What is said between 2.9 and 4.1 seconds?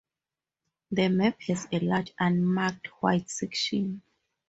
white section.